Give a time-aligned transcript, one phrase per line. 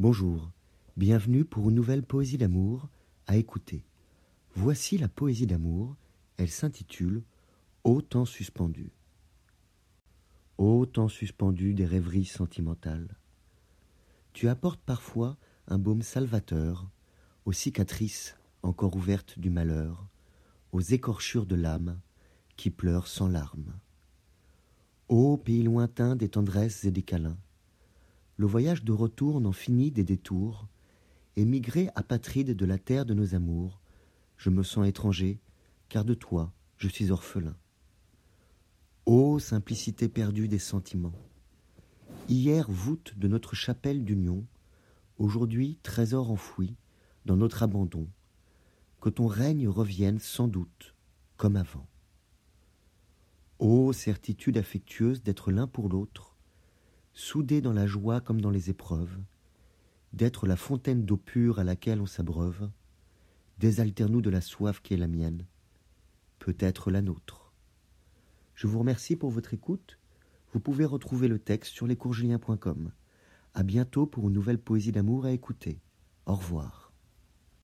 [0.00, 0.52] Bonjour,
[0.96, 2.88] bienvenue pour une nouvelle poésie d'amour
[3.26, 3.84] à écouter.
[4.54, 5.96] Voici la poésie d'amour,
[6.36, 7.24] elle s'intitule
[7.82, 8.92] Ô temps suspendu.
[10.56, 13.16] Ô temps suspendu des rêveries sentimentales.
[14.34, 15.36] Tu apportes parfois
[15.66, 16.88] un baume salvateur
[17.44, 20.06] aux cicatrices encore ouvertes du malheur,
[20.70, 21.98] aux écorchures de l'âme
[22.56, 23.74] qui pleurent sans larmes.
[25.08, 27.36] Ô pays lointain des tendresses et des câlins,
[28.38, 30.68] le voyage de retour n'en finit des détours,
[31.34, 33.80] émigré apatride de la terre de nos amours,
[34.36, 35.40] je me sens étranger,
[35.88, 37.56] car de toi je suis orphelin.
[39.06, 41.18] Ô simplicité perdue des sentiments,
[42.28, 44.46] hier voûte de notre chapelle d'union,
[45.18, 46.76] aujourd'hui trésor enfoui
[47.26, 48.06] dans notre abandon,
[49.00, 50.94] que ton règne revienne sans doute
[51.36, 51.88] comme avant.
[53.58, 56.37] Ô certitude affectueuse d'être l'un pour l'autre,
[57.18, 59.18] soudés dans la joie comme dans les épreuves,
[60.12, 62.70] d'être la fontaine d'eau pure à laquelle on s'abreuve,
[63.58, 65.44] désaltère-nous de la soif qui est la mienne,
[66.38, 67.52] peut-être la nôtre.
[68.54, 69.98] Je vous remercie pour votre écoute.
[70.52, 72.92] Vous pouvez retrouver le texte sur lescoursjulien.com.
[73.52, 75.80] À bientôt pour une nouvelle poésie d'amour à écouter.
[76.24, 76.87] Au revoir.